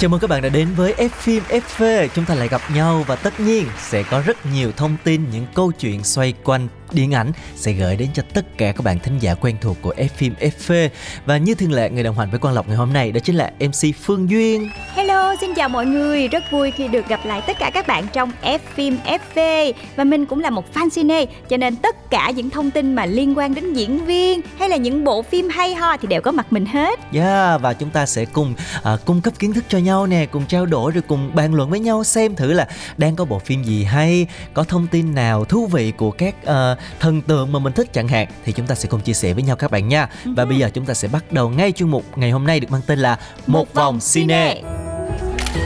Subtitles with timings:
[0.00, 3.04] Chào mừng các bạn đã đến với F phim FV Chúng ta lại gặp nhau
[3.06, 7.14] và tất nhiên sẽ có rất nhiều thông tin, Những câu chuyện xoay quanh điện
[7.14, 10.08] ảnh Sẽ gửi đến cho tất cả các bạn thính giả quen thuộc của F
[10.16, 10.88] phim FV
[11.26, 13.36] Và như thường lệ người đồng hành với Quang Lộc ngày hôm nay Đó chính
[13.36, 16.28] là MC Phương Duyên Hello, xin chào mọi người.
[16.28, 20.04] Rất vui khi được gặp lại tất cả các bạn trong F phim FV và
[20.04, 23.38] mình cũng là một fan cine cho nên tất cả những thông tin mà liên
[23.38, 26.52] quan đến diễn viên hay là những bộ phim hay ho thì đều có mặt
[26.52, 26.98] mình hết.
[27.12, 30.46] Yeah, và chúng ta sẽ cùng à, cung cấp kiến thức cho nhau nè Cùng
[30.46, 33.62] trao đổi rồi cùng bàn luận với nhau Xem thử là đang có bộ phim
[33.62, 37.72] gì hay Có thông tin nào thú vị của các à, thần tượng mà mình
[37.72, 40.08] thích chẳng hạn Thì chúng ta sẽ cùng chia sẻ với nhau các bạn nha
[40.24, 42.70] Và bây giờ chúng ta sẽ bắt đầu ngay chuyên mục ngày hôm nay được
[42.70, 44.62] mang tên là Một, vòng cine.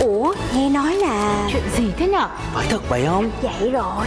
[0.01, 2.29] Ủa, nghe nói là Chuyện gì thế nhở?
[2.55, 4.07] phải thật vậy không vậy rồi.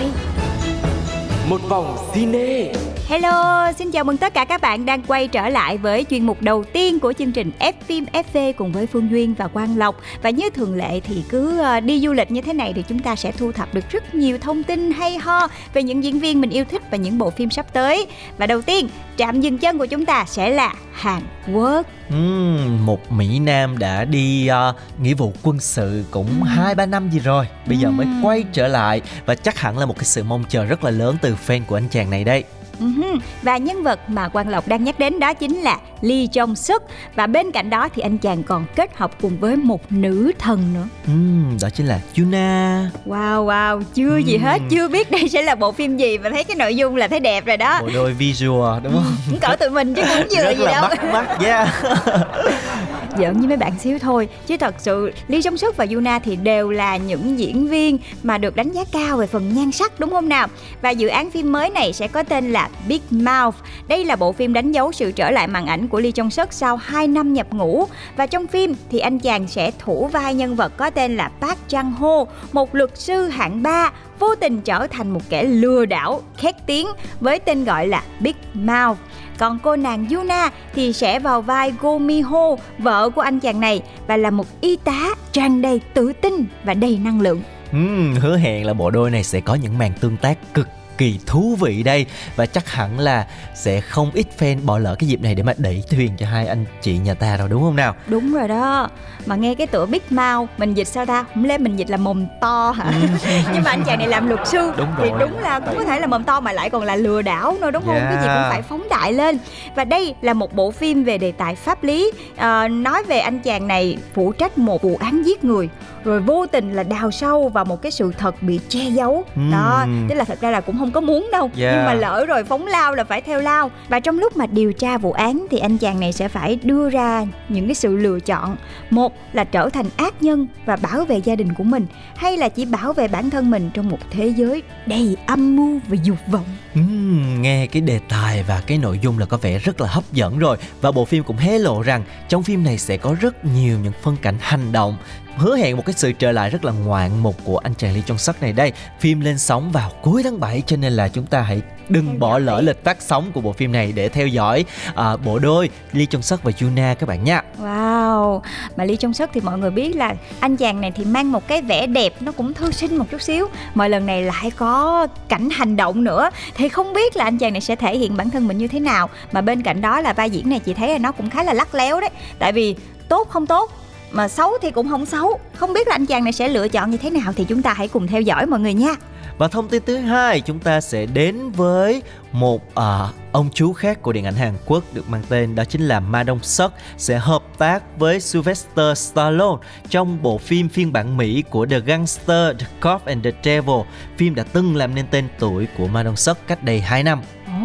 [1.49, 2.73] một vòng cine
[3.07, 6.41] Hello, xin chào mừng tất cả các bạn đang quay trở lại với chuyên mục
[6.41, 10.01] đầu tiên của chương trình F phim FV cùng với Phương Duyên và Quang Lộc.
[10.21, 12.99] Và như thường lệ thì cứ ờ, đi du lịch như thế này thì chúng
[12.99, 16.41] ta sẽ thu thập được rất nhiều thông tin hay ho về những diễn viên
[16.41, 18.07] mình yêu thích và những bộ phim sắp tới.
[18.37, 21.21] Và đầu tiên, trạm dừng chân của chúng ta sẽ là Hàn
[21.53, 21.85] Quốc.
[22.09, 27.09] Ừm, một Mỹ Nam đã đi ờ, nghĩa vụ quân sự cũng hai ba năm
[27.09, 30.23] gì rồi Bây giờ mới quay trở lại Và chắc hẳn là một cái sự
[30.23, 32.43] mong chờ rất là lớn từ fan của anh chàng này đây
[32.81, 33.19] Uh-huh.
[33.41, 36.83] Và nhân vật mà Quang Lộc đang nhắc đến đó chính là Lee Jong Suk
[37.15, 40.73] và bên cạnh đó thì anh chàng còn kết hợp cùng với một nữ thần
[40.73, 40.87] nữa.
[41.07, 44.43] Ừm, Đó chính là Yuna Wow wow, chưa gì Ừm.
[44.43, 47.07] hết, chưa biết đây sẽ là bộ phim gì và thấy cái nội dung là
[47.07, 47.77] thấy đẹp rồi đó.
[47.81, 49.37] Bộ đôi visual đúng không?
[49.41, 50.81] Cỡ tụi mình chứ cũng chưa rất gì là đâu.
[50.89, 51.69] bắt mắt yeah.
[53.17, 54.29] Giỡn với mấy bạn xíu thôi.
[54.47, 58.37] Chứ thật sự Lee Jong Suk và Yuna thì đều là những diễn viên Mà
[58.37, 60.47] được đánh giá cao về phần nhan sắc, đúng không nào?
[60.81, 63.55] Và dự án phim mới này sẽ có tên là Big Mouth.
[63.87, 66.53] Đây là bộ phim đánh dấu sự trở lại màn ảnh của Lee Jong Suk
[66.53, 67.87] sau 2 năm nhập ngũ.
[68.17, 71.57] Và trong phim thì anh chàng sẽ thủ vai nhân vật có tên là Park
[71.67, 76.21] Chang Ho Một luật sư hạng 3 vô tình trở thành một kẻ lừa đảo,
[76.37, 76.87] khét tiếng
[77.19, 78.97] với tên gọi là Big Mouth
[79.37, 84.17] còn cô nàng Yuna thì sẽ vào vai Gomiho, vợ của anh chàng này và
[84.17, 87.41] là một y tá tràn đầy tự tin và đầy năng lượng.
[87.71, 90.67] Ừm, Hứa hẹn là bộ đôi này sẽ có những màn tương tác cực
[90.97, 93.25] kỳ thú vị đây Và chắc hẳn là
[93.55, 96.47] sẽ không ít fan bỏ lỡ cái dịp này để mà đẩy thuyền cho hai
[96.47, 98.89] anh chị nhà ta rồi đúng không nào Đúng rồi đó.
[99.25, 101.25] Mà nghe cái tựa Big Mouth mình dịch sao ta?
[101.33, 102.91] Không lẽ mình dịch là mồm to hả?
[103.53, 105.19] Nhưng mà anh chàng này làm luật sư Đúng thì rồi.
[105.19, 107.71] đúng là cũng có thể là mồm to mà lại còn là lừa đảo nữa
[107.71, 107.95] đúng không?
[107.99, 108.37] Cái gì Yeah.
[108.43, 109.37] cũng phải phóng đại lên.
[109.75, 113.39] Và đây là một bộ phim về đề tài pháp lý Ờ, nói về anh
[113.39, 115.69] chàng này phụ trách một vụ án giết người
[116.03, 119.79] rồi vô tình là đào sâu vào một cái sự thật bị che giấu đó
[119.81, 120.05] Ừm.
[120.09, 121.49] tức là thật ra là cũng không có muốn đâu.
[121.57, 121.75] Yeah.
[121.75, 123.71] nhưng mà lỡ rồi phóng lao là phải theo lao.
[123.89, 126.89] Và trong lúc mà điều tra vụ án thì anh chàng này sẽ phải đưa
[126.89, 128.55] ra những cái sự lựa chọn.
[128.89, 131.85] Một là trở thành ác nhân và bảo vệ gia đình của mình
[132.15, 135.79] hay là chỉ bảo vệ bản thân mình trong một thế giới đầy âm mưu
[135.87, 136.45] và dục vọng.
[136.73, 140.03] Ừm, nghe cái đề tài và cái nội dung là có vẻ rất là hấp
[140.11, 140.57] dẫn rồi.
[140.81, 143.93] Và bộ phim cũng hé lộ rằng trong phim này sẽ có rất nhiều những
[144.01, 144.97] phân cảnh hành động
[145.37, 148.03] hứa hẹn một cái sự trở lại rất là ngoạn mục của anh chàng Lee
[148.07, 148.53] Jong Suk này.
[148.53, 152.19] Đây phim lên sóng vào cuối tháng 7 cho nên là chúng ta hãy đừng
[152.19, 154.65] bỏ lỡ lịch phát sóng của bộ phim này để theo dõi
[154.95, 157.41] à, bộ đôi Lee Jong Suk và Yuna các bạn nha.
[157.61, 158.41] Wow,
[158.75, 161.47] mà Lee Jong Suk thì mọi người biết là anh chàng này thì mang một
[161.47, 165.07] cái vẻ đẹp nó cũng thư sinh một chút xíu Mà lần này lại có
[165.29, 166.29] cảnh hành động nữa.
[166.55, 168.79] Thì không biết là anh chàng này sẽ thể hiện bản thân mình như thế
[168.79, 171.43] nào Mà bên cạnh đó là vai diễn này chị thấy là nó cũng khá
[171.43, 172.09] là lắc léo đấy.
[172.39, 172.75] Tại vì
[173.09, 173.71] tốt không tốt
[174.11, 176.91] mà xấu thì cũng không xấu Không biết là anh chàng này sẽ lựa chọn
[176.91, 178.95] như thế nào Thì chúng ta hãy cùng theo dõi mọi người nha
[179.37, 184.01] Và thông tin thứ hai chúng ta sẽ đến với một à, ông chú khác
[184.01, 187.17] của điện ảnh Hàn Quốc được mang tên đó chính là Ma Dong Seok sẽ
[187.17, 192.67] hợp tác với Sylvester Stallone trong bộ phim phiên bản Mỹ của The Gangster, The
[192.81, 193.81] Cop and the Devil.
[194.17, 197.21] Phim đã từng làm nên tên tuổi của Ma Dong Seok cách đây 2 năm.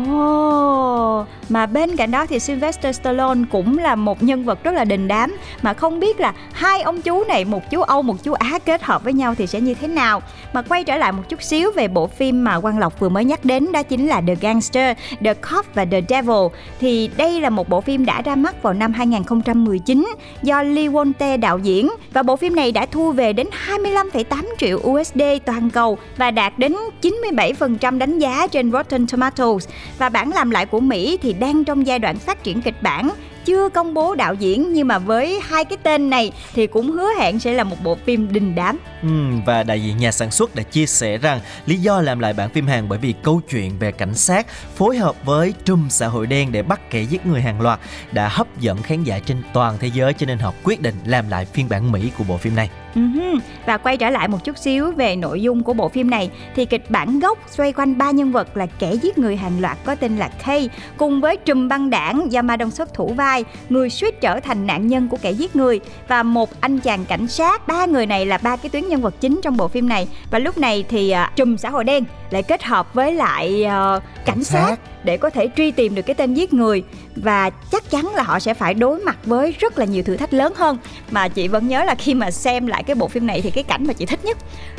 [0.08, 4.84] Ồ, mà bên cạnh đó thì Sylvester Stallone cũng là một nhân vật rất là
[4.84, 5.36] đình đám.
[5.62, 8.82] Mà không biết là hai ông chú này một chú Âu một chú Á kết
[8.82, 10.22] hợp với nhau thì sẽ như thế nào?
[10.52, 13.24] Mà quay trở lại một chút xíu về bộ phim mà Quang Lộc vừa mới
[13.24, 16.46] nhắc đến đó chính là The Gangster, The Cop và The Devil.
[16.80, 20.06] Thì đây là một bộ phim đã ra mắt vào năm 2019
[20.42, 21.88] do Lee Won Tae đạo diễn.
[22.12, 26.58] Và bộ phim này đã thu về đến 25,8 triệu USD toàn cầu và đạt
[26.58, 29.68] đến 97% đánh giá trên Rotten Tomatoes
[29.98, 33.10] và bản làm lại của Mỹ thì đang trong giai đoạn phát triển kịch bản
[33.44, 37.08] chưa công bố đạo diễn nhưng mà với hai cái tên này thì cũng hứa
[37.18, 38.78] hẹn sẽ là một bộ phim đình đám.
[39.02, 39.08] Ừ,
[39.46, 42.50] và đại diện nhà sản xuất đã chia sẻ rằng lý do làm lại bản
[42.50, 46.26] phim Hàn bởi vì câu chuyện về cảnh sát phối hợp với trùm xã hội
[46.26, 47.80] đen để bắt kẻ giết người hàng loạt
[48.12, 51.28] đã hấp dẫn khán giả trên toàn thế giới cho nên họ quyết định làm
[51.28, 52.70] lại phiên bản Mỹ của bộ phim này.
[52.94, 53.38] Uh-huh.
[53.66, 56.64] Và quay trở lại một chút xíu về nội dung của bộ phim này thì
[56.64, 59.94] kịch bản gốc xoay quanh ba nhân vật là kẻ giết người hàng loạt có
[59.94, 63.90] tên là Kay cùng với trùm băng đảng do Ma Đông xuất thủ vai, người
[63.90, 67.68] suýt trở thành nạn nhân của kẻ giết người và một anh chàng cảnh sát.
[67.68, 70.38] Ba người này là ba cái tuyến nhân vật chính trong bộ phim này và
[70.38, 74.44] lúc này thì uh, trùm xã hội đen lại kết hợp với lại uh, cảnh
[74.44, 76.82] sát để có thể truy tìm được cái tên giết người
[77.22, 80.34] và chắc chắn là họ sẽ phải đối mặt với rất là nhiều thử thách
[80.34, 80.78] lớn hơn.
[81.10, 83.64] Mà chị vẫn nhớ là khi mà xem lại cái bộ phim này thì cái
[83.64, 84.38] cảnh mà chị thích nhất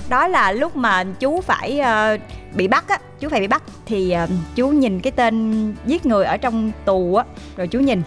[0.09, 2.21] đó là lúc mà chú phải uh,
[2.55, 6.25] bị bắt á chú phải bị bắt thì uh, chú nhìn cái tên giết người
[6.25, 7.23] ở trong tù á
[7.57, 8.01] rồi chú nhìn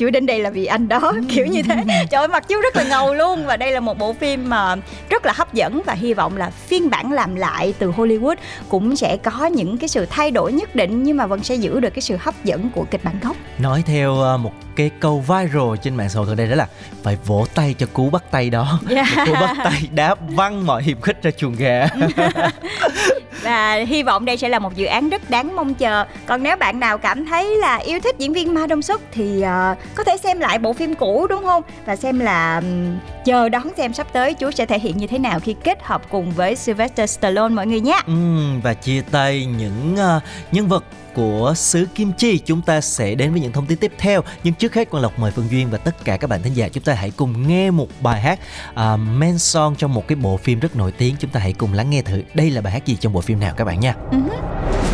[0.00, 1.76] chú đến đây là vì anh đó kiểu như thế.
[2.10, 3.46] Trời ơi mặt chú rất là ngầu luôn.
[3.46, 4.76] Và đây là một bộ phim mà
[5.10, 8.36] rất là hấp dẫn và hy vọng là phiên bản làm lại từ Hollywood
[8.68, 11.80] cũng sẽ có những cái sự thay đổi nhất định nhưng mà vẫn sẽ giữ
[11.80, 13.36] được cái sự hấp dẫn của kịch bản gốc.
[13.58, 16.66] Nói theo ờ, một cái câu viral trên mạng xã hội gần đây đó là
[17.02, 18.80] phải vỗ tay cho cú bắt tay đó.
[18.90, 19.08] Yeah.
[19.26, 21.88] cú bắt tay đá văng mọi hiệp khích ra chuồng gà.
[23.42, 26.04] Và hy vọng đây sẽ là một dự án rất đáng mong chờ.
[26.26, 29.42] Còn nếu bạn nào cảm thấy là yêu thích diễn viên ma đông xuất thì
[29.42, 31.62] uh, có thể xem lại bộ phim cũ đúng không?
[31.86, 32.62] Và xem là
[33.24, 36.02] chờ đón xem sắp tới chú sẽ thể hiện như thế nào khi kết hợp
[36.10, 38.00] cùng với Sylvester Stallone mọi người nhé.
[38.06, 38.12] Ừ,
[38.62, 40.22] và chia tay những uh,
[40.52, 40.84] nhân vật
[41.14, 42.38] của xứ Kim Chi.
[42.38, 44.22] Chúng ta sẽ đến với những thông tin tiếp theo.
[44.44, 46.68] Nhưng trước hết Quang Lộc mời Phương Duyên và tất cả các bạn thính giả
[46.68, 48.38] chúng ta hãy cùng nghe một bài hát
[48.72, 51.16] uh, Men Song trong một cái bộ phim rất nổi tiếng.
[51.18, 53.40] Chúng ta hãy cùng lắng nghe thử đây là bài hát gì trong bộ phim
[53.40, 53.94] nào các bạn nha.
[54.10, 54.89] Uh-huh.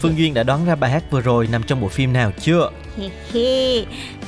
[0.00, 2.70] Phương Duyên đã đoán ra bài hát vừa rồi nằm trong bộ phim nào chưa?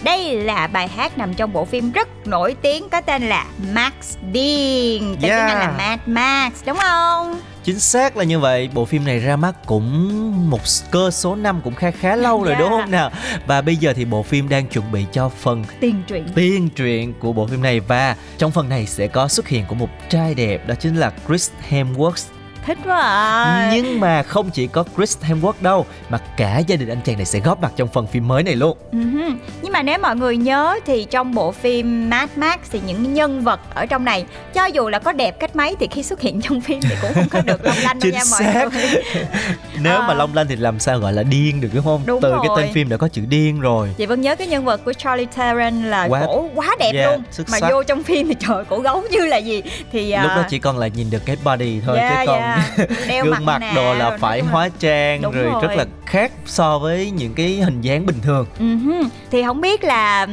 [0.03, 3.93] Đây là bài hát nằm trong bộ phim rất nổi tiếng có tên là Max
[4.35, 5.49] Dean Tên yeah.
[5.49, 7.41] tiếng Anh là Mad Max đúng không?
[7.65, 10.61] Chính xác là như vậy, bộ phim này ra mắt cũng một
[10.91, 12.61] cơ số năm cũng khá khá lâu rồi yeah.
[12.61, 13.11] đúng không nào?
[13.47, 17.15] Và bây giờ thì bộ phim đang chuẩn bị cho phần tiên truyện tiên truyện
[17.21, 20.35] của bộ phim này và trong phần này sẽ có xuất hiện của một trai
[20.35, 25.19] đẹp đó chính là Chris Hemsworth thích quá à Nhưng mà không chỉ có Chris
[25.23, 28.29] Hemsworth đâu Mà cả gia đình anh chàng này sẽ góp mặt trong phần phim
[28.29, 29.37] mới này luôn Uh-huh.
[29.63, 33.41] Nhưng mà nếu mọi người nhớ thì trong bộ phim Mad Max thì những nhân
[33.45, 34.25] vật ở trong này
[34.55, 37.13] cho dù là có đẹp cách mấy thì khi xuất hiện trong phim thì cũng
[37.15, 38.55] không có được long lanh đâu nha xác.
[38.55, 39.03] mọi người.
[39.83, 40.07] Nếu À.
[40.09, 42.03] mà long lanh thì làm sao gọi là điên được đúng không?
[42.07, 42.63] Đúng Từ cái rồi.
[42.63, 45.27] tên phim đã có chữ điên rồi Chị vẫn nhớ cái nhân vật của Charlie
[45.37, 47.71] Theron là Quá- cổ quá đẹp Yeah, luôn mà sắc.
[47.71, 49.63] vô trong phim thì trời cổ gấu như là gì
[49.93, 52.39] thì Lúc đó à, chỉ còn là nhìn được cái body thôi yeah, Chứ còn
[52.39, 52.50] yeah.
[53.09, 55.63] Đeo gương mặt nạ đồ là phải hóa trang Đúng rồi, rồi.
[55.63, 59.09] rất là khác so với những cái hình dáng bình thường Uh-huh.
[59.31, 60.27] Thì không biết là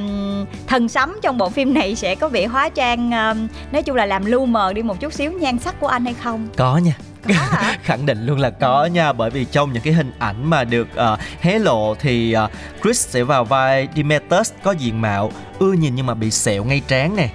[0.67, 4.05] thần sấm trong bộ phim này sẽ có bị hóa trang ừm, nói chung là
[4.05, 6.47] làm lu mờ đi một chút xíu nhan sắc của anh hay không?
[6.57, 6.93] Có nha
[7.27, 7.77] Có hả?
[7.83, 10.88] khẳng định luôn là có nha bởi vì trong những cái hình ảnh mà được
[11.13, 12.51] uh, hé lộ thì uh,
[12.83, 16.81] Chris sẽ vào vai Demetrius có diện mạo ưa nhìn nhưng mà bị sẹo ngay
[16.88, 17.29] trán nè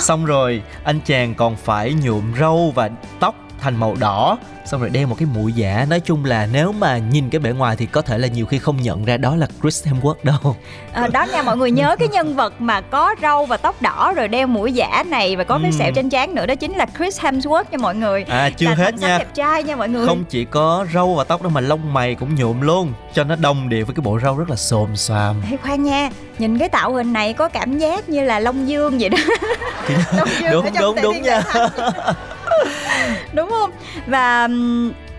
[0.00, 2.90] xong rồi anh chàng còn phải nhuộm râu và
[3.20, 3.34] tóc
[3.66, 4.38] thành màu đỏ.
[4.64, 5.86] Xong rồi đeo một cái mũi giả.
[5.90, 8.58] Nói chung là nếu mà nhìn cái bề ngoài thì có thể là nhiều khi
[8.58, 10.56] không nhận ra đó là Chris Hemsworth đâu.
[10.92, 14.12] Ờ, đó nha mọi người nhớ cái nhân vật mà có râu và tóc đỏ
[14.16, 15.76] rồi đeo mũi giả này và có vết Ừ.
[15.78, 18.24] sẹo trên trán nữa đó chính là Chris Hemsworth nha mọi người.
[18.28, 19.18] À chưa là hết nha.
[19.18, 20.06] đẹp trai nha mọi người.
[20.06, 23.36] Không chỉ có râu và tóc đâu mà lông mày cũng nhuộm luôn cho nó
[23.36, 25.42] đồng điệu với cái bộ râu rất là xồm xoàm.
[25.50, 28.98] Ê, khoan nha nhìn cái tạo hình này có cảm giác như là Long Dương
[28.98, 29.18] vậy đó.
[30.16, 31.42] Long Dương đúng đúng đúng nha.
[33.32, 33.70] đúng không?
[34.06, 34.48] Và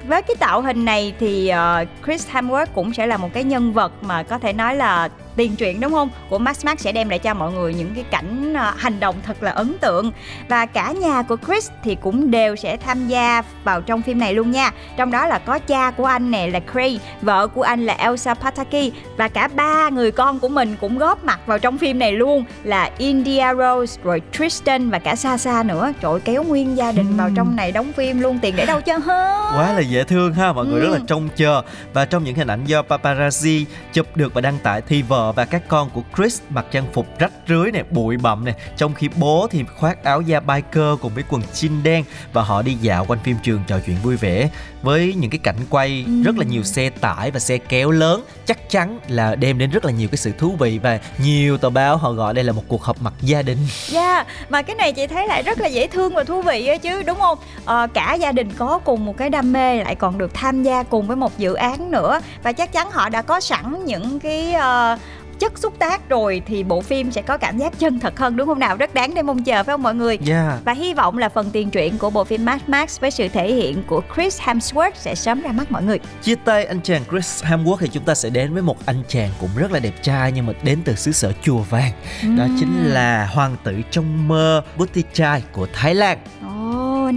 [0.07, 3.73] với cái tạo hình này thì ờ, Chris Hemsworth cũng sẽ là một cái nhân
[3.73, 6.09] vật mà có thể nói là tiền truyện đúng không?
[6.29, 9.15] Của Max Max sẽ đem lại cho mọi người những cái cảnh ờ, hành động
[9.25, 10.11] thật là ấn tượng.
[10.49, 14.33] Và cả nhà của Chris thì cũng đều sẽ tham gia vào trong phim này
[14.33, 14.71] luôn nha.
[14.97, 18.33] Trong đó là có cha của anh nè là Cray vợ của anh là Elsa
[18.33, 22.11] Pataki và cả ba người con của mình cũng góp mặt vào trong phim này
[22.11, 25.91] luôn là India Rose rồi Tristan và cả Sasa nữa.
[26.01, 28.81] Trời ơi, kéo nguyên gia đình vào trong này đóng phim luôn tiền để đâu
[28.81, 29.51] cho hết.
[29.55, 30.87] Quá là dễ thương ha mọi người Ừ.
[30.87, 31.61] rất là trông chờ.
[31.93, 35.45] Và trong những hình ảnh do paparazzi chụp được và đăng tải thì vợ và
[35.45, 39.09] các con của Chris mặc trang phục rách rưới này bụi bặm này trong khi
[39.15, 42.03] bố thì khoác áo da biker cùng với quần jean đen
[42.33, 44.49] và họ đi dạo quanh phim trường trò chuyện vui vẻ
[44.81, 46.23] với những cái cảnh quay Ừ.
[46.23, 49.85] rất là nhiều xe tải và xe kéo lớn chắc chắn là đem đến rất
[49.85, 52.63] là nhiều cái sự thú vị và nhiều tờ báo họ gọi đây là một
[52.67, 53.57] cuộc họp mặt gia đình
[53.93, 56.77] Yeah, mà cái này chị thấy lại rất là dễ thương và thú vị ấy
[56.77, 57.37] chứ đúng không?
[57.65, 60.83] Ờ, cả gia đình có cùng một cái đam mê lại còn được tham gia
[60.83, 64.55] cùng với một dự án nữa và chắc chắn họ đã có sẵn những cái
[64.55, 64.99] uh,
[65.39, 68.47] chất xúc tác rồi thì bộ phim sẽ có cảm giác chân thật hơn đúng
[68.47, 68.75] không nào?
[68.75, 70.17] Rất đáng để mong chờ phải không mọi người?
[70.27, 73.27] yeah Và hy vọng là phần tiền truyện của bộ phim Mad Max với sự
[73.27, 75.99] thể hiện của Chris Hemsworth sẽ sớm ra mắt mọi người.
[76.21, 79.29] Chia tay anh chàng Chris Hemsworth thì chúng ta sẽ đến với một anh chàng
[79.39, 81.91] cũng rất là đẹp trai nhưng mà đến từ xứ sở chùa vàng.
[82.37, 86.17] Đó chính là hoàng tử trong mơ Buttigieg của Thái Lan.
[86.41, 86.56] Ồ,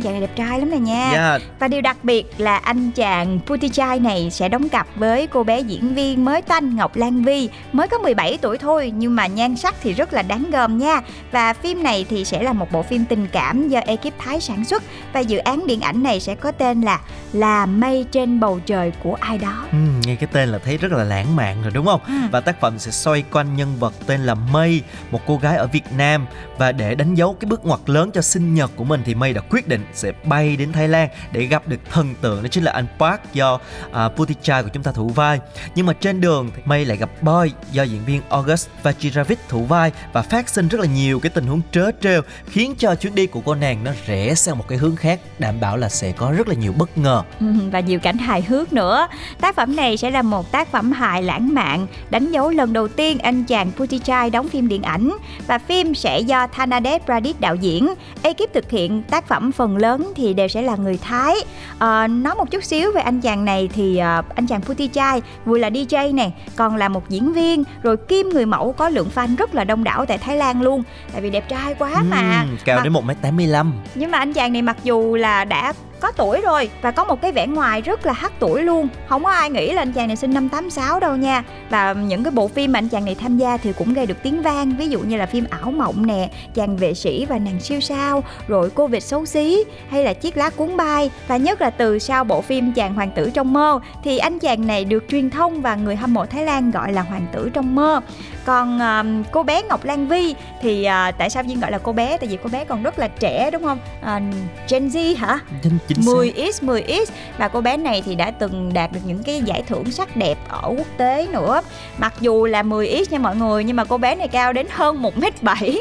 [0.00, 1.10] anh chàng này đẹp trai lắm này nha.
[1.12, 1.42] Yeah.
[1.58, 5.60] Và điều đặc biệt là anh chàng Buttigieg này sẽ đóng cặp với cô bé
[5.60, 9.56] diễn viên mới toanh Ngọc Lan Vi mới có 17 tuổi thôi nhưng mà nhan
[9.56, 11.00] sắc thì rất là đáng gờm nha.
[11.32, 14.64] Và phim này thì sẽ là một bộ phim tình cảm do ekip Thái sản
[14.64, 17.00] xuất và dự án điện ảnh này sẽ có tên là
[17.32, 19.66] Là mây trên bầu trời của ai đó.
[19.72, 22.00] Ừ, nghe cái tên là thấy rất là lãng mạn rồi đúng không?
[22.06, 22.12] Ừ.
[22.32, 25.66] Và tác phẩm sẽ xoay quanh nhân vật tên là Mây, một cô gái ở
[25.66, 26.26] Việt Nam
[26.58, 29.32] và để đánh dấu cái bước ngoặt lớn cho sinh nhật của mình thì Mây
[29.32, 32.64] đã quyết định sẽ bay đến Thái Lan để gặp được thần tượng đó chính
[32.64, 33.58] là anh Park do
[33.92, 35.40] à, uh, Buttigieg của chúng ta thủ vai.
[35.74, 39.64] Nhưng mà trên đường thì Mây lại gặp Boy do diễn viên August Vajiravich thủ
[39.64, 43.14] vai và phát sinh rất là nhiều cái tình huống trớ trêu khiến cho chuyến
[43.14, 46.12] đi của cô nàng nó rẽ sang một cái hướng khác đảm bảo là sẽ
[46.12, 47.22] có rất là nhiều bất ngờ.
[47.40, 49.08] Ừ, và nhiều cảnh hài hước nữa.
[49.40, 52.88] Tác phẩm này sẽ là một tác phẩm hài lãng mạn, đánh dấu lần đầu
[52.88, 55.10] tiên anh chàng Putichai đóng phim điện ảnh
[55.46, 57.94] và phim sẽ do Thanadev Pradip đạo diễn.
[58.22, 61.34] Ekip thực hiện tác phẩm phần lớn thì đều sẽ là người Thái.
[61.78, 65.58] Ờ, nói một chút xíu về anh chàng này thì ờ, anh chàng Buttigieg vừa
[65.58, 69.36] là DJ nè, còn là một diễn viên, rồi kim người mẫu có lượng fan
[69.36, 70.82] rất là đông đảo tại Thái Lan luôn.
[71.12, 72.44] Tại vì đẹp trai quá mà.
[72.48, 76.12] Ừm, cao Mà- đến 1m85 nhưng mà anh chàng này mặc dù là đã có
[76.12, 78.88] tuổi rồi và có một cái vẻ ngoài rất là hắc tuổi luôn.
[79.08, 81.44] Không có ai nghĩ là anh chàng này sinh năm 86 đâu nha.
[81.70, 84.22] Và những cái bộ phim mà anh chàng này tham gia thì cũng gây được
[84.22, 84.76] tiếng vang.
[84.76, 88.24] Ví dụ như là phim ảo mộng nè chàng vệ sĩ và nàng siêu sao
[88.48, 91.10] rồi cô vịt xấu xí hay là chiếc lá cuốn bay.
[91.28, 94.66] Và nhất là từ sau bộ phim chàng hoàng tử trong mơ thì anh chàng
[94.66, 97.74] này được truyền thông và người hâm mộ Thái Lan gọi là hoàng tử trong
[97.74, 98.00] mơ.
[98.44, 101.92] Còn um, cô bé Ngọc Lan Vi thì uh, tại sao Duyên gọi là cô
[101.92, 102.16] bé?
[102.16, 103.78] Tại vì cô bé còn rất là trẻ đúng không?
[104.02, 104.34] Uh,
[104.68, 105.38] Gen Z hả?
[105.62, 106.10] Gen Chính xác.
[106.12, 107.04] 10x 10x
[107.38, 110.38] và cô bé này thì đã từng đạt được những cái giải thưởng sắc đẹp
[110.48, 111.62] ở quốc tế nữa
[111.98, 115.02] mặc dù là 10x nha mọi người nhưng mà cô bé này cao đến hơn
[115.02, 115.78] 1m7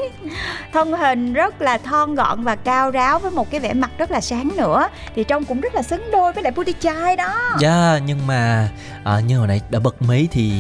[0.74, 4.12] thân hình rất là thon gọn và cao ráo với một cái vẻ mặt rất
[4.12, 8.00] là sáng nữa thì trông cũng rất là xứng đôi với lại Chai đó Dạ
[8.06, 8.70] nhưng mà
[9.04, 10.52] à, như hồi nãy đã bật mí thì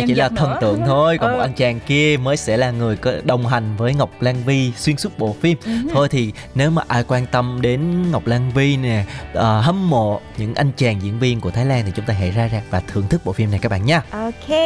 [0.00, 0.58] nhân chỉ là thần nữa.
[0.60, 1.36] tượng thôi Còn Ừ.
[1.36, 4.72] một anh chàng kia mới sẽ là người có đồng hành với Ngọc Lan Vi
[4.76, 5.72] xuyên suốt bộ phim Ừ.
[5.94, 9.04] Thôi thì nếu mà ai quan tâm đến Ngọc Lan Vi nè
[9.34, 12.30] à, Hâm mộ những anh chàng diễn viên của Thái Lan Thì chúng ta hãy
[12.30, 14.56] ra rạp và thưởng thức bộ phim này các bạn nha Ok,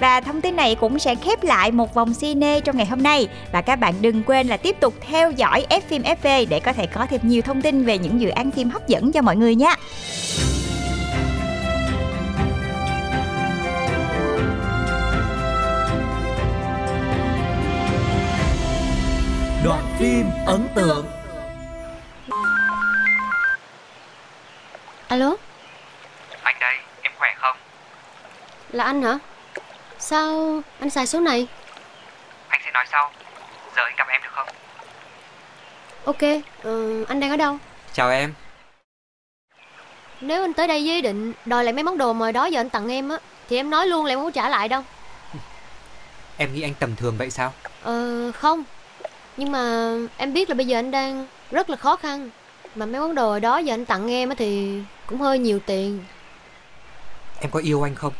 [0.00, 3.28] và thông tin này cũng sẽ khép lại một vòng cine trong ngày hôm nay.
[3.52, 6.72] Và các bạn đừng quên là tiếp tục theo dõi F phim FV để có
[6.72, 9.36] thể có thêm nhiều thông tin về những dự án phim hấp dẫn cho mọi
[9.36, 9.74] người nha
[19.64, 21.15] Đoạn phim ấn tượng
[25.08, 25.36] Alo,
[26.42, 27.56] Anh đây, em khỏe không?
[28.72, 29.18] là anh hả?
[29.98, 31.46] Sao anh xài số này?
[32.48, 33.10] Anh sẽ nói sau.
[33.76, 34.48] Giờ anh gặp em được không?
[36.04, 37.58] Ok, ờ, anh đang ở đâu?
[37.92, 38.34] Chào em.
[40.20, 42.60] Nếu anh tới đây với ý định đòi lại mấy món đồ mà đó giờ
[42.60, 44.82] anh tặng em á Thì em nói luôn là em không trả lại đâu
[46.36, 47.52] Em nghĩ anh tầm thường vậy sao?
[47.82, 48.64] Ờ, không
[49.36, 52.30] Nhưng mà em biết là bây giờ anh đang rất là khó khăn
[52.76, 56.04] Mà mấy món đồ đó giờ anh tặng em á thì cũng hơi nhiều tiền
[57.40, 58.12] Em có yêu anh không?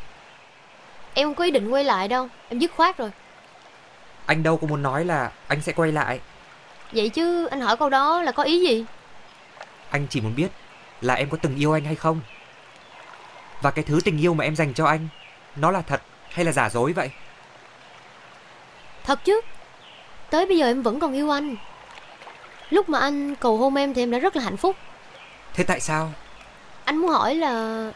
[1.15, 3.11] Em không có ý định quay lại đâu Em dứt khoát rồi
[4.27, 6.21] Anh đâu có muốn nói là anh sẽ quay lại.
[6.93, 8.85] Vậy chứ anh hỏi câu đó là có ý gì?
[9.91, 10.49] Anh chỉ muốn biết
[11.01, 12.21] là em có từng yêu anh hay không?
[13.63, 15.09] Và cái thứ tình yêu mà em dành cho anh,
[15.57, 17.11] nó là thật hay là giả dối vậy?
[19.05, 19.41] Thật chứ
[20.31, 21.57] Tới bây giờ em vẫn còn yêu anh
[22.71, 24.77] Lúc mà anh cầu hôn em thì em đã rất là hạnh phúc.
[25.55, 26.13] Thế tại sao?
[26.85, 27.91] Anh muốn hỏi là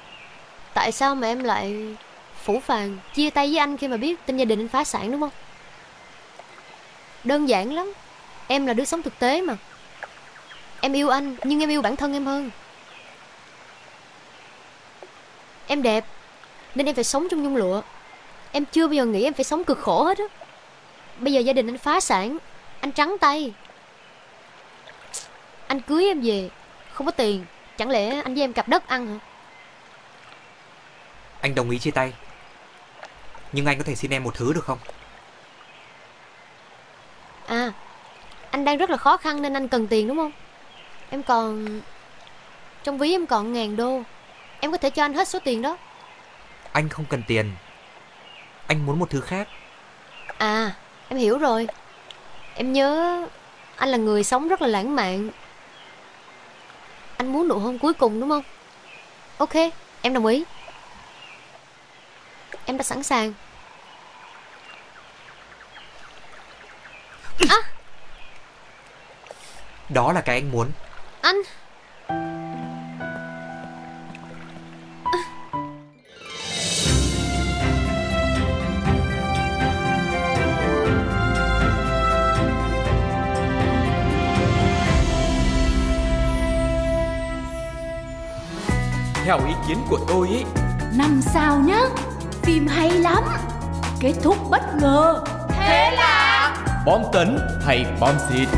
[0.74, 1.96] Tại sao mà em lại
[2.42, 5.10] phủ phàng Chia tay với anh khi mà biết tin gia đình anh phá sản
[5.10, 5.30] đúng không?
[7.24, 7.92] Đơn giản lắm.
[8.46, 9.56] Em là đứa sống thực tế mà.
[10.80, 12.50] Em yêu anh nhưng em yêu bản thân em hơn.
[15.66, 16.04] Em đẹp
[16.74, 17.82] Nên em phải sống trong nhung lụa.
[18.52, 20.24] Em chưa bao giờ nghĩ em phải sống cực khổ hết á.
[21.18, 22.38] Bây giờ gia đình anh phá sản
[22.80, 23.52] Anh trắng tay
[25.70, 26.48] Anh cưới em về
[26.92, 27.44] Không có tiền
[27.76, 29.18] Chẳng lẽ anh với em cặp đất ăn hả
[31.40, 32.12] Anh đồng ý chia tay.
[33.52, 34.78] Nhưng anh có thể xin em một thứ được không?
[37.46, 37.72] À
[38.50, 40.32] Anh đang rất là khó khăn nên anh cần tiền đúng không
[41.10, 41.80] Em còn
[42.82, 44.02] Trong ví em còn ngàn đô
[44.60, 45.76] Em có thể cho anh hết số tiền đó
[46.72, 47.52] Anh không cần tiền.
[48.66, 49.48] Anh muốn một thứ khác.
[50.38, 50.72] À
[51.08, 51.68] em hiểu rồi
[52.54, 53.20] Em nhớ
[53.76, 55.30] Anh là người sống rất là lãng mạn
[57.20, 58.42] Anh muốn nụ hôn cuối cùng đúng không?
[59.38, 59.54] Ok
[60.02, 60.44] em đồng ý.
[62.64, 63.32] Em đã sẵn sàng.
[69.88, 70.70] Đó là cái anh muốn.
[71.20, 71.36] Anh
[89.30, 90.44] Theo ý kiến của tôi ý.
[90.94, 91.80] Năm sao nhá
[92.42, 93.24] Phim hay lắm.
[94.00, 95.24] Kết thúc bất ngờ.
[95.48, 98.48] Thế là Bom tấn hay bom xịt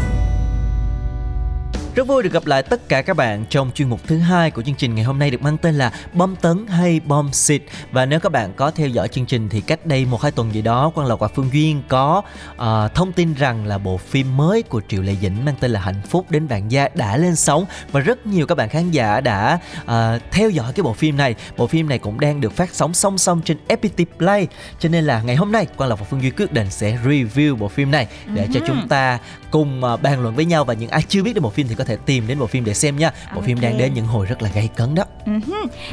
[1.95, 4.63] Rất vui được gặp lại tất cả các bạn trong chuyên mục thứ hai của
[4.63, 7.63] chương trình ngày hôm nay được mang tên là Bom tấn hay bom xịt.
[7.91, 10.55] Và nếu các bạn có theo dõi chương trình thì cách đây một hai tuần
[10.55, 12.23] gì đó Quang Lộc và Phương Duyên có
[12.57, 15.81] ờ, thông tin rằng là bộ phim mới của Triệu Lệ Dĩnh mang tên là
[15.81, 17.65] Hạnh phúc đến vạn gia đã lên sóng.
[17.93, 21.35] Và rất nhiều các bạn khán giả đã ờ, theo dõi cái bộ phim này.
[21.57, 24.49] Bộ phim này cũng đang được phát sóng song song trên FPT Play.
[24.79, 27.57] Cho nên là ngày hôm nay Quang Lộc và Phương Duyên quyết định sẽ review
[27.57, 29.19] bộ phim này để cho chúng ta
[29.51, 30.65] cùng ờ, bàn luận với nhau.
[30.65, 32.65] Và những ai chưa biết đến bộ phim thì có thể tìm đến bộ phim
[32.65, 33.11] để xem nha.
[33.35, 33.63] Bộ phim Ok.
[33.63, 35.05] đang đến những hồi rất là gay cấn đó.
[35.27, 35.41] Ừm,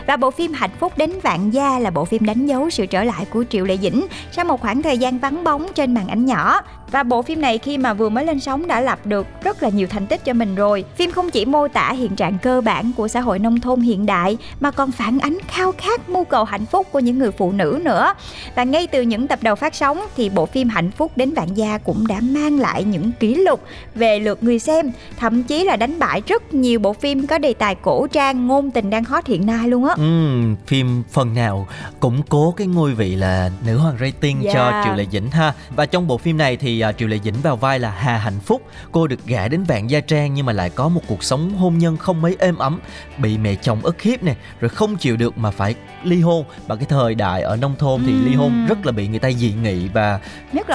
[0.08, 3.04] Và bộ phim Hạnh phúc đến vạn gia là bộ phim đánh dấu sự trở
[3.04, 6.26] lại của Triệu Lệ Dĩnh sau một khoảng thời gian vắng bóng trên màn ảnh
[6.26, 6.62] nhỏ.
[6.92, 9.70] Và bộ phim này khi mà vừa mới lên sóng đã lập được rất là
[9.70, 10.84] nhiều thành tích cho mình rồi.
[10.96, 14.06] Phim không chỉ mô tả hiện trạng cơ bản của xã hội nông thôn hiện
[14.06, 17.52] đại mà còn phản ánh khao khát mưu cầu hạnh phúc của những người phụ
[17.52, 18.14] nữ nữa.
[18.56, 21.54] Và ngay từ những tập đầu phát sóng thì bộ phim Hạnh phúc đến vạn
[21.54, 23.64] gia cũng đã mang lại những kỷ lục
[23.96, 27.54] về lượt người xem, thậm chí là đánh bại rất nhiều bộ phim có đề
[27.54, 31.68] tài cổ trang ngôn tình đang hot hiện nay luôn á Ừm, phim phần nào
[32.00, 34.56] củng cố cái ngôi vị là nữ hoàng rating Yeah.
[34.56, 35.54] cho Triệu Lệ Dĩnh ha.
[35.76, 38.40] Và trong bộ phim này thì à, Triệu Lệ Dĩnh vào vai là Hà Hạnh
[38.46, 38.62] Phúc.
[38.92, 41.78] Cô được gả đến Vạn Gia Trang nhưng mà lại có một cuộc sống hôn
[41.78, 42.80] nhân không mấy êm ấm,
[43.18, 46.46] bị mẹ chồng ức hiếp nè, rồi không chịu được mà phải ly hôn.
[46.68, 49.32] Và cái thời đại ở nông thôn thì ly hôn rất là bị người ta
[49.32, 50.20] dị nghị và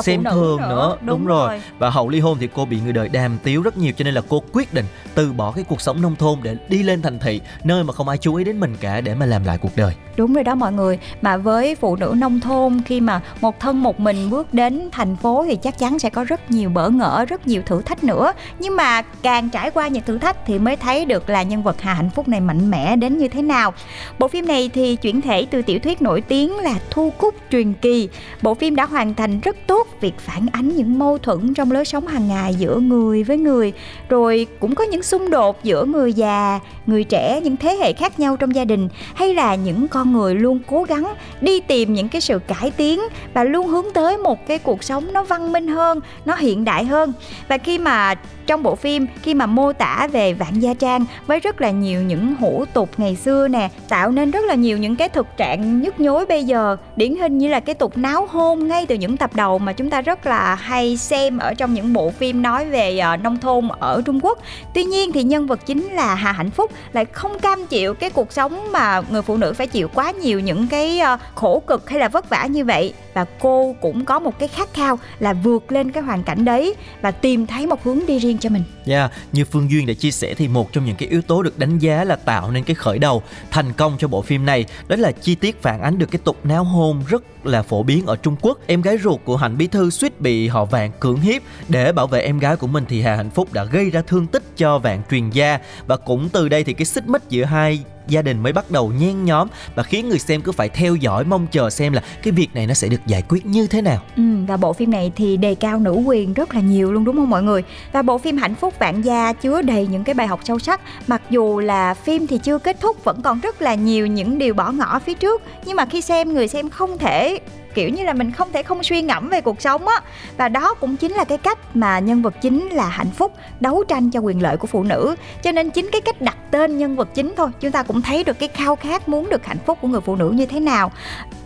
[0.02, 0.96] xem thường nữa.
[1.00, 1.60] đúng, Đúng rồi.
[1.78, 4.14] và hậu ly hôn thì cô bị người đời đàm tiếu rất nhiều cho nên
[4.14, 4.84] là cô quyết định
[5.14, 8.08] từ bỏ cái cuộc sống nông thôn để đi lên thành thị, nơi mà không
[8.08, 9.94] ai chú ý đến mình cả để mà làm lại cuộc đời.
[10.16, 13.82] Đúng rồi đó mọi người, Mà với phụ nữ nông thôn, Khi mà một thân
[13.82, 17.24] một mình bước đến thành phố Thì chắc chắn sẽ có rất nhiều bỡ ngỡ,
[17.24, 18.32] Rất nhiều thử thách nữa.
[18.58, 21.80] Nhưng mà càng trải qua những thử thách Thì mới thấy được là nhân vật
[21.80, 23.74] Hà Hạnh Phúc này mạnh mẽ đến như thế nào.
[24.18, 27.72] Bộ phim này thì chuyển thể từ tiểu thuyết nổi tiếng là Thu Cúc Truyền
[27.72, 28.08] Kỳ.
[28.42, 31.84] Bộ phim đã hoàn thành rất tốt Việc phản ánh những mâu thuẫn trong lối
[31.84, 33.72] sống hàng ngày Giữa người với người.
[34.08, 38.20] Rồi cũng có những xung đột giữa người già Người trẻ, những thế hệ khác
[38.20, 42.08] nhau trong gia đình Hay là những con người luôn cố gắng đi tìm những
[42.08, 43.00] cái sự cải tiến
[43.34, 46.84] và luôn hướng tới một cái cuộc sống nó văn minh hơn, nó hiện đại
[46.84, 47.12] hơn.
[47.48, 48.14] Và khi mà
[48.46, 52.02] trong bộ phim khi mà mô tả về Vạn Gia Trang với rất là nhiều
[52.02, 55.80] những hủ tục ngày xưa nè, tạo nên rất là nhiều những cái thực trạng
[55.80, 59.16] nhức nhối bây giờ, điển hình như là cái tục náo hôn ngay từ những
[59.16, 62.64] tập đầu mà chúng ta rất là hay xem ở trong những bộ phim nói
[62.64, 64.38] về ờ, nông thôn ở Trung Quốc.
[64.74, 68.10] Tuy nhiên thì nhân vật chính là Hà Hạnh Phúc lại không cam chịu cái
[68.10, 71.90] cuộc sống mà người phụ nữ phải chịu quá nhiều những cái ờ, khổ cực
[71.90, 75.32] hay là vất vả như vậy và cô cũng có một cái khát khao là
[75.32, 78.62] vượt lên cái hoàn cảnh đấy và tìm thấy một hướng đi riêng cho mình.
[78.86, 81.58] Yeah, như Phương Duyên đã chia sẻ thì một trong những cái yếu tố được
[81.58, 84.96] đánh giá là tạo nên cái khởi đầu thành công cho bộ phim này đó
[84.96, 88.16] là chi tiết phản ánh được cái tục náo hôn rất là phổ biến ở
[88.16, 88.58] Trung Quốc.
[88.66, 92.06] Em gái ruột của Hạnh Bí Thư suýt bị họ Vạn cưỡng hiếp để bảo
[92.06, 94.78] vệ em gái của mình thì Hà Hạnh Phúc đã gây ra thương tích cho
[94.78, 98.42] Vạn truyền gia và cũng từ đây thì cái xích mích giữa hai gia đình
[98.42, 101.70] mới bắt đầu nhen nhóm và khiến người xem cứ phải theo dõi mong chờ
[101.70, 104.02] xem là cái việc này nó sẽ được giải quyết như thế nào.
[104.16, 107.16] Ừ, và bộ phim này thì đề cao nữ quyền rất là nhiều luôn đúng
[107.16, 107.62] không mọi người?
[107.92, 110.80] Và bộ phim Hạnh phúc vạn gia chứa đầy những cái bài học sâu sắc.
[111.06, 114.54] Mặc dù là phim thì chưa kết thúc vẫn còn rất là nhiều những điều
[114.54, 117.38] bỏ ngỏ phía trước, nhưng mà khi xem người xem không thể
[117.74, 120.00] kiểu như là mình không thể không suy ngẫm về cuộc sống á.
[120.36, 123.84] Và đó cũng chính là cái cách mà nhân vật chính là hạnh phúc đấu
[123.88, 125.16] tranh cho quyền lợi của phụ nữ.
[125.42, 128.24] Cho nên chính cái cách đặt tên nhân vật chính thôi, chúng ta cũng thấy
[128.24, 130.92] được cái khao khát muốn được hạnh phúc của người phụ nữ như thế nào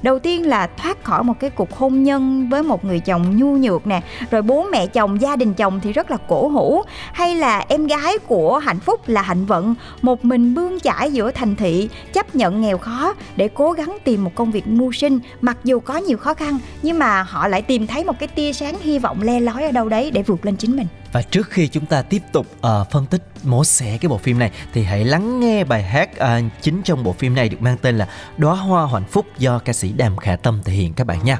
[0.02, 3.56] đầu tiên là thoát khỏi một cái cuộc hôn nhân với một người chồng nhu
[3.56, 4.00] nhược nè.
[4.30, 6.82] Rồi bố mẹ chồng, gia đình chồng thì rất là cổ hủ.
[7.12, 9.74] Hay là em gái của hạnh phúc là hạnh vận.
[10.02, 14.24] Một mình bươn chải giữa thành thị, chấp nhận nghèo khó để cố gắng tìm
[14.24, 15.18] một công việc mưu sinh.
[15.40, 18.52] Mặc dù có nhiều khó khăn, nhưng mà họ lại tìm thấy một cái tia
[18.52, 20.86] sáng hy vọng le lói ở đâu đấy để vượt lên chính mình.
[21.11, 24.39] Và trước khi chúng ta tiếp tục ờ, phân tích mổ xẻ cái bộ phim
[24.39, 27.77] này thì hãy lắng nghe bài hát ờ, chính trong bộ phim này được mang
[27.81, 28.07] tên là
[28.37, 31.39] Đóa hoa hạnh phúc do ca sĩ Đàm Khả Tâm thể hiện các bạn nha.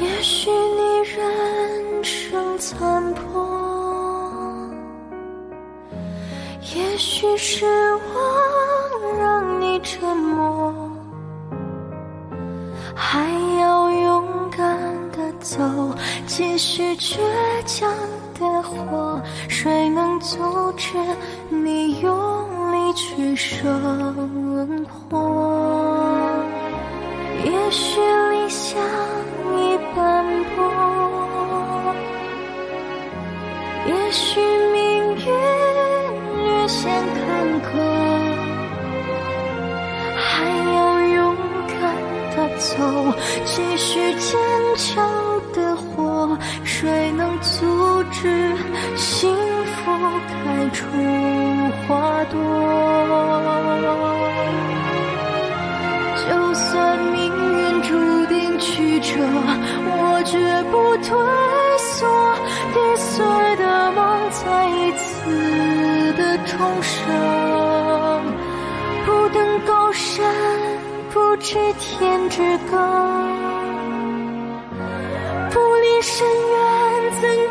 [0.00, 3.37] 也许你人生残破，
[6.75, 10.73] 也许失望让你沉默，
[12.95, 13.27] 还
[13.59, 14.77] 要勇敢
[15.11, 15.63] 的走，
[16.27, 17.17] 继续倔
[17.65, 17.91] 强
[18.39, 19.19] 的活。
[19.47, 20.37] 谁能阻
[20.77, 20.95] 止
[21.49, 22.11] 你用
[22.71, 25.17] 力去生活？
[27.43, 28.79] 也许理想
[29.57, 30.23] 已斑
[30.55, 30.57] 驳，
[33.87, 34.39] 也许
[42.59, 42.75] 走，
[43.45, 44.37] 继续坚
[44.75, 45.09] 强
[45.53, 46.37] 的活。
[46.63, 48.53] 谁能阻止
[48.95, 49.91] 幸福
[50.27, 50.85] 开出
[51.87, 52.37] 花朵？
[56.27, 57.87] 就算命运注
[58.27, 59.15] 定曲折，
[59.85, 60.37] 我绝
[60.69, 61.17] 不退
[61.77, 62.05] 缩。
[62.73, 67.68] 跌碎的梦，再一次的重生。
[71.39, 72.77] 知天之高。
[75.51, 77.48] 不离深渊，怎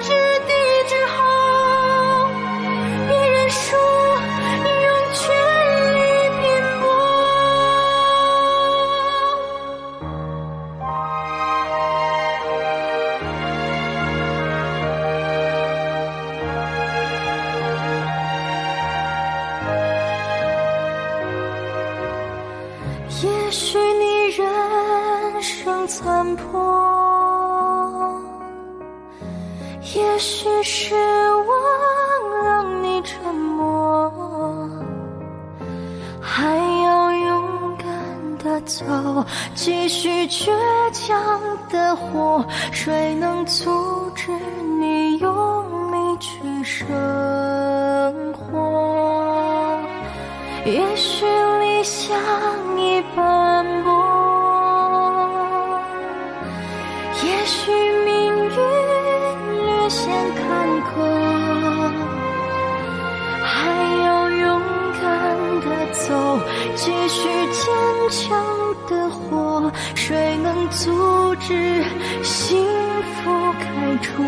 [50.70, 52.14] 也许理想
[52.78, 53.90] 已斑驳，
[57.24, 57.72] 也许
[58.04, 58.50] 命运
[59.64, 60.90] 略显坎坷，
[63.42, 63.48] 还
[64.04, 64.60] 要勇
[65.00, 65.02] 敢
[65.62, 66.04] 的走，
[66.76, 67.64] 继续坚
[68.10, 68.38] 强
[68.90, 71.82] 的活，谁能阻止
[72.22, 72.62] 幸
[73.16, 74.22] 福开出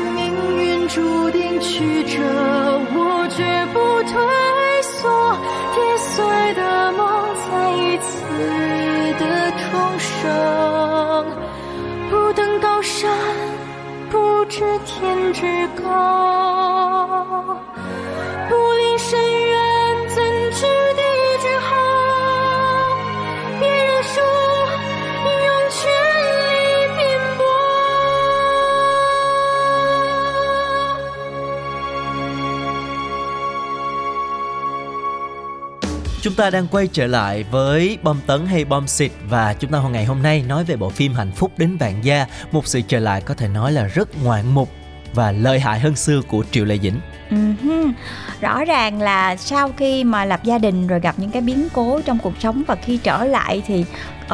[0.00, 2.20] 命运注定曲折，
[2.94, 3.78] 我绝不
[4.10, 4.12] 退
[4.82, 5.36] 缩。
[5.74, 7.02] 跌碎的梦
[7.50, 8.08] 再一次
[9.18, 9.22] 的
[9.58, 10.22] 重生，
[12.10, 13.10] 不登高山，
[14.10, 16.33] 不知天之高，
[36.24, 39.92] Chúng ta đang quay trở lại với bom tấn hay bom xịt và chúng ta hôm
[39.92, 42.98] ngày hôm nay nói về bộ phim Hạnh phúc đến vạn gia, một sự trở
[42.98, 44.70] lại có thể nói là rất ngoạn mục
[45.14, 47.00] và lợi hại hơn xưa của Triệu Lệ Dĩnh.
[47.30, 47.92] Ừm,
[48.40, 52.00] Rõ ràng là sau khi mà lập gia đình rồi gặp những cái biến cố
[52.04, 53.84] trong cuộc sống và khi trở lại thì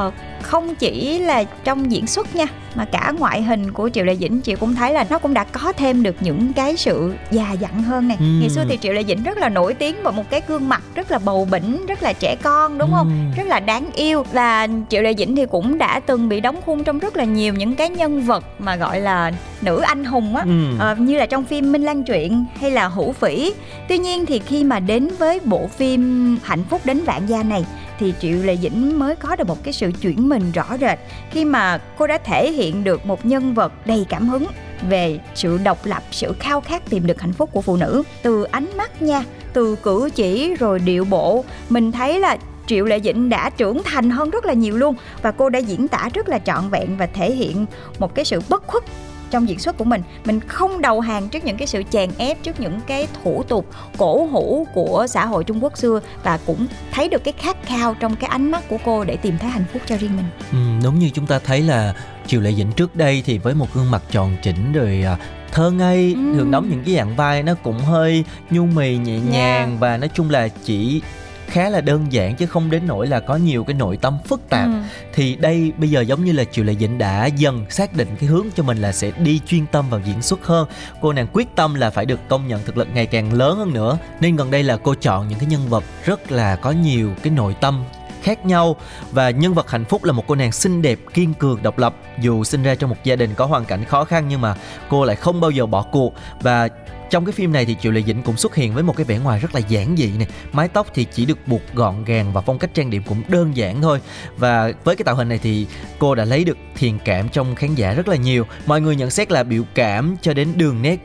[0.01, 0.11] ờ,
[0.43, 4.41] không chỉ là trong diễn xuất nha mà cả ngoại hình của Triệu Lệ Dĩnh
[4.41, 7.83] chị cũng thấy là nó cũng đã có thêm được những cái sự già dặn
[7.83, 8.17] hơn nè.
[8.19, 8.41] Ừm.
[8.41, 10.83] Ngày xưa thì Triệu Lệ Dĩnh rất là nổi tiếng bởi một cái gương mặt
[10.95, 13.09] rất là bầu bĩnh, rất là trẻ con đúng không?
[13.09, 13.33] Ừm.
[13.37, 16.85] Rất là đáng yêu và Triệu Lệ Dĩnh thì cũng đã từng bị đóng khung
[16.85, 20.43] trong rất là nhiều những cái nhân vật mà gọi là nữ anh hùng á.
[20.43, 20.79] Ừm.
[20.79, 23.53] Ờ, như là trong phim Minh Lan truyện hay là Hữu Phỉ.
[23.89, 27.65] Tuy nhiên thì khi mà đến với bộ phim Hạnh phúc đến vạn gia này
[28.01, 30.99] thì Triệu Lệ Dĩnh mới có được một cái sự chuyển mình rõ rệt
[31.31, 34.47] khi mà cô đã thể hiện được một nhân vật đầy cảm hứng
[34.89, 38.03] về sự độc lập, sự khao khát tìm được hạnh phúc của phụ nữ.
[38.23, 42.37] Từ ánh mắt nha, từ cử chỉ rồi điệu bộ mình thấy là
[42.67, 45.89] Triệu Lệ Dĩnh đã trưởng thành hơn rất là nhiều luôn và cô đã diễn
[45.89, 47.67] tả rất là trọn vẹn và thể hiện
[47.99, 48.85] một cái sự bất khuất
[49.31, 50.03] trong diễn xuất của mình.
[50.25, 53.67] Mình không đầu hàng trước những cái sự chèn ép trước những cái thủ tục
[53.99, 57.95] cổ hủ của xã hội Trung Quốc xưa và cũng thấy được cái khát khao
[57.95, 60.27] trong cái ánh mắt của cô để tìm thấy hạnh phúc cho riêng mình.
[60.53, 61.95] Ừm, đúng như chúng ta thấy là
[62.27, 65.17] Triệu Lệ Dĩnh trước đây thì với một gương mặt tròn chỉnh rồi à,
[65.53, 66.35] thơ ngây Ừm.
[66.35, 70.11] thường đóng những cái dạng vai nó cũng hơi nhu mì nhẹ nhàng và nói
[70.15, 71.03] chung là chỉ
[71.51, 74.41] khá là đơn giản chứ không đến nỗi là có nhiều cái nội tâm phức
[74.49, 74.67] tạp.
[74.67, 74.73] Ừ.
[75.13, 78.29] thì đây bây giờ giống như là Triệu Lệ Dĩnh đã dần xác định cái
[78.29, 80.69] hướng cho mình là sẽ đi chuyên tâm vào diễn xuất hơn.
[81.01, 83.73] Cô nàng quyết tâm là phải được công nhận thực lực ngày càng lớn hơn
[83.73, 83.99] nữa.
[84.21, 87.33] Nên gần đây là cô chọn những cái nhân vật rất là có nhiều cái
[87.33, 87.85] nội tâm
[88.23, 88.77] khác nhau.
[89.13, 91.95] Và nhân vật hạnh phúc là một cô nàng xinh đẹp kiên cường độc lập.
[92.21, 94.55] Dù sinh ra trong một gia đình có hoàn cảnh khó khăn nhưng mà
[94.89, 96.15] cô lại không bao giờ bỏ cuộc.
[96.41, 96.69] Và
[97.11, 99.19] trong cái phim này thì Triệu Lệ Dĩnh cũng xuất hiện với một cái vẻ
[99.19, 102.41] ngoài rất là giản dị này Mái tóc thì chỉ được buộc gọn gàng và
[102.41, 104.01] phong cách trang điểm cũng đơn giản thôi.
[104.37, 105.67] Và với cái tạo hình này thì
[105.99, 108.47] cô đã lấy được thiện cảm trong khán giả rất là nhiều.
[108.67, 110.97] Mọi người nhận xét là biểu cảm cho đến đường nét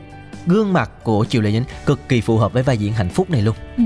[0.46, 3.30] gương mặt của Triệu Lệ Dĩnh cực kỳ phù hợp với vai diễn hạnh phúc
[3.30, 3.56] này luôn.
[3.76, 3.82] Ừ.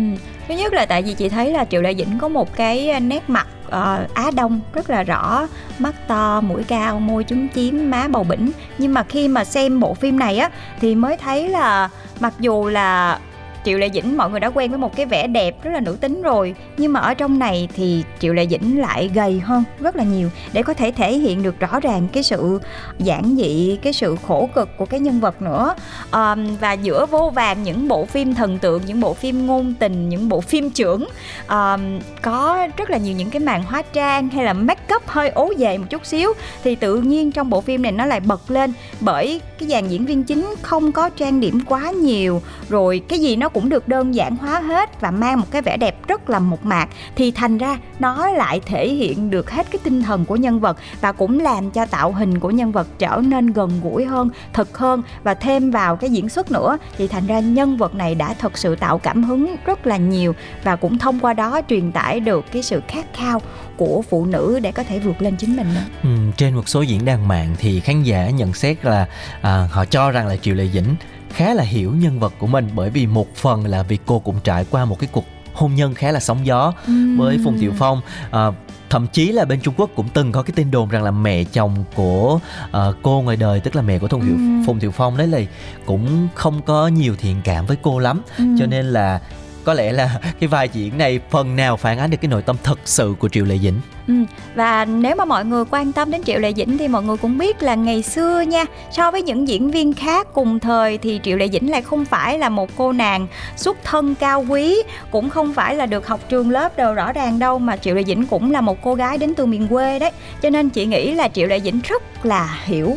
[0.51, 3.01] Thứ nhất là tại vì chị thấy là Triệu Lệ Dĩnh có một cái à,
[3.01, 5.47] nét mặt uh, Á Đông rất là rõ
[5.79, 9.81] Mắt to, mũi cao, môi trúng chím, má bầu bĩnh Nhưng mà khi mà xem
[9.81, 11.89] bộ phim này á Thì mới thấy là
[12.21, 13.19] mặc dù là
[13.65, 15.97] Triệu Lệ Dĩnh mọi người đã quen với một cái vẻ đẹp rất là nữ
[16.01, 16.55] tính rồi.
[16.77, 20.29] Nhưng mà ở trong này thì Triệu Lệ Dĩnh lại gầy hơn rất là nhiều.
[20.53, 22.61] Để có thể thể hiện được rõ ràng cái sự
[22.99, 25.75] giản dị cái sự khổ cực của cái nhân vật nữa.
[26.11, 30.09] À, và giữa vô vàng những bộ phim thần tượng những bộ phim ngôn tình
[30.09, 31.09] những bộ phim trưởng
[31.47, 31.77] à,
[32.23, 35.53] có rất là nhiều những cái màn hóa trang hay là make up hơi ố
[35.59, 36.33] về một chút xíu
[36.65, 38.73] thì tự nhiên trong bộ phim này nó lại bật lên.
[39.01, 43.37] Bởi cái dàn diễn viên chính không có trang điểm quá nhiều rồi cái gì
[43.37, 46.39] nó cũng được đơn giản hóa hết và mang một cái vẻ đẹp rất là
[46.39, 50.37] mộc mạc thì thành ra nó lại thể hiện được hết cái tinh thần của
[50.37, 54.05] nhân vật và cũng làm cho tạo hình của nhân vật trở nên gần gũi
[54.05, 57.95] hơn thực hơn và thêm vào cái diễn xuất nữa thì thành ra nhân vật
[57.95, 60.35] này đã thật sự tạo cảm hứng rất là nhiều
[60.65, 63.41] và cũng thông qua đó truyền tải được cái sự khát khao
[63.77, 65.81] của phụ nữ để có thể vượt lên chính mình nữa.
[66.03, 69.07] Ừ, trên một số diễn đàn mạng thì khán giả nhận xét là
[69.41, 70.95] à, họ cho rằng là Triệu Lệ Dĩnh
[71.31, 74.37] khá là hiểu nhân vật của mình bởi vì một phần là vì cô cũng
[74.45, 77.19] trải qua một cái cuộc hôn nhân khá là sóng gió uhm.
[77.19, 78.47] với Phùng Thiệu Phong à,
[78.91, 81.45] thậm chí là bên Trung Quốc cũng từng có cái tin đồn rằng là mẹ
[81.45, 84.67] chồng của uh, cô ngoài đời tức là mẹ của Phùng Thiệu ừ.
[84.67, 85.41] Phùng Thiệu Phong đấy là
[85.87, 88.45] cũng không có nhiều thiện cảm với cô lắm ừ.
[88.59, 89.21] cho nên là
[89.65, 92.57] có lẽ là cái vai diễn này phần nào phản ánh được cái nội tâm
[92.63, 93.81] thật sự của Triệu Lệ Dĩnh.
[94.09, 94.15] Ừ,
[94.55, 97.39] và nếu mà mọi người quan tâm đến Triệu Lệ Dĩnh thì mọi người cũng
[97.39, 101.37] biết là ngày xưa nha, so với những diễn viên khác cùng thời thì Triệu
[101.37, 105.55] Lệ Dĩnh lại không phải là một cô nàng xuất thân cao quý, cũng không
[105.55, 108.51] phải là được học trường lớp đều rõ ràng đâu mà Triệu Lệ Dĩnh cũng
[108.51, 110.11] là một cô gái đến từ miền quê đấy.
[110.43, 112.97] Cho nên chị nghĩ là Triệu Lệ Dĩnh rất là hiểu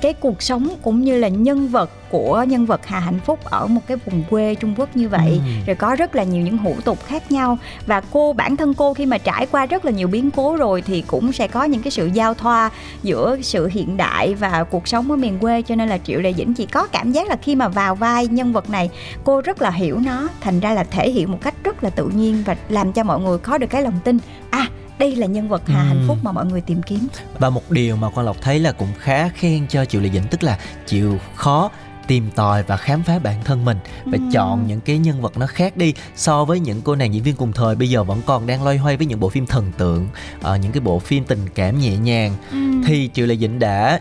[0.00, 3.66] cái cuộc sống cũng như là nhân vật của nhân vật Hà Hạnh Phúc ở
[3.66, 5.30] một cái vùng quê Trung Quốc như vậy.
[5.30, 5.50] Ừ.
[5.66, 7.58] rồi có rất là nhiều những hủ tục khác nhau.
[7.86, 10.82] Và cô bản thân cô khi mà trải qua rất là nhiều biến cố rồi
[10.82, 12.70] thì cũng sẽ có những cái sự giao thoa
[13.02, 15.62] giữa sự hiện đại và cuộc sống ở miền quê.
[15.62, 18.26] Cho nên là Triệu Lệ Dĩnh chỉ có cảm giác là khi mà vào vai
[18.26, 18.90] nhân vật này
[19.24, 20.28] cô rất là hiểu nó.
[20.40, 23.20] Thành ra là thể hiện một cách rất là tự nhiên và làm cho mọi
[23.20, 24.18] người có được cái lòng tin.
[24.50, 24.68] À
[25.02, 25.86] đây là nhân vật Hà ừ.
[25.86, 27.06] Hạnh Phúc mà mọi người tìm kiếm
[27.38, 30.26] và một điều mà Quang Lộc thấy là cũng khá khen cho Triệu Lệ Dĩnh
[30.30, 31.70] tức là chịu khó
[32.06, 34.24] tìm tòi và khám phá bản thân mình và ừ.
[34.32, 37.36] chọn những cái nhân vật nó khác đi so với những cô nàng diễn viên
[37.36, 40.08] cùng thời bây giờ vẫn còn đang loay hoay với những bộ phim thần tượng
[40.38, 42.58] uh, những cái bộ phim tình cảm nhẹ nhàng ừ.
[42.86, 44.00] thì triệu lệ dĩnh đã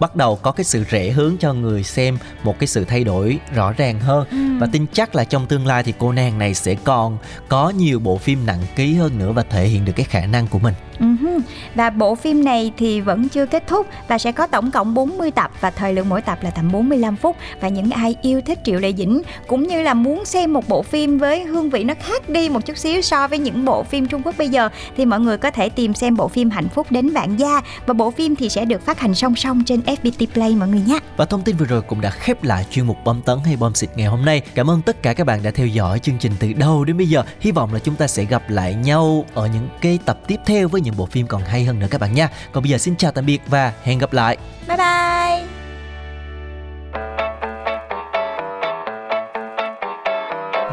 [0.00, 3.38] bắt đầu có cái sự rẽ hướng cho người xem một cái sự thay đổi
[3.54, 4.36] rõ ràng hơn ừ.
[4.60, 7.98] và tin chắc là trong tương lai thì cô nàng này sẽ còn có nhiều
[7.98, 10.74] bộ phim nặng ký hơn nữa và thể hiện được cái khả năng của mình
[11.00, 11.40] Uh-huh.
[11.74, 15.30] Và bộ phim này thì vẫn chưa kết thúc và sẽ có tổng cộng 40
[15.30, 18.58] tập và thời lượng mỗi tập là tầm 45 phút và những ai yêu thích
[18.64, 21.94] Triệu Lệ Dĩnh cũng như là muốn xem một bộ phim với hương vị nó
[22.00, 25.04] khác đi một chút xíu so với những bộ phim Trung Quốc bây giờ, thì
[25.04, 28.10] mọi người có thể tìm xem bộ phim Hạnh phúc đến vạn gia và bộ
[28.10, 30.98] phim thì sẽ được phát hành song song trên FPT Play, mọi người nhé.
[31.16, 33.74] Và thông tin vừa rồi cũng đã khép lại chuyên mục bom tấn hay bom
[33.74, 34.42] xịt ngày hôm nay.
[34.54, 37.06] Cảm ơn tất cả các bạn đã theo dõi chương trình từ đầu đến bây
[37.06, 37.22] giờ.
[37.40, 40.68] Hy vọng là chúng ta sẽ gặp lại nhau ở những cái tập tiếp theo
[40.68, 42.78] với những những bộ phim còn hay hơn nữa các bạn nha còn bây giờ
[42.78, 44.36] xin chào tạm biệt và hẹn gặp lại.
[44.68, 45.46] Bye bye.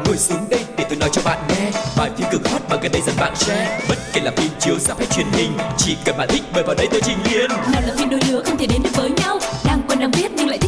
[0.06, 1.70] Ngồi xuống đây để tôi nói cho bạn nghe.
[1.98, 3.80] Bài phim cực hot mà gần đây dần bạn share.
[3.88, 6.74] Bất kể là phim chiếu ra hay truyền hình chỉ cần bạn thích mời vào
[6.74, 9.38] đây tôi trình liền nào là phim đôi lứa không thể đến được với nhau.
[9.64, 10.67] Đang quen đang biết nhưng lại thích